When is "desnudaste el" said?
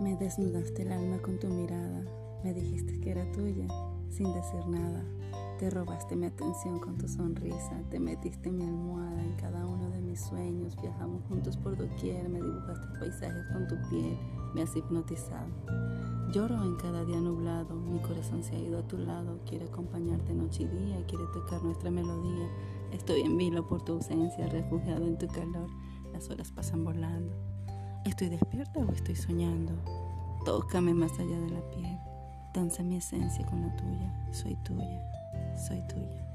0.00-0.92